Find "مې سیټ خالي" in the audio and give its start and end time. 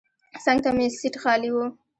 0.75-1.49